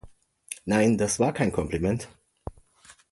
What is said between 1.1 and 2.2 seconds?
war kein Kompliment.